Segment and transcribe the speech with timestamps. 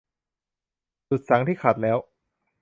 [1.09, 1.97] ดุจสังข์ที่ขัดแล้ว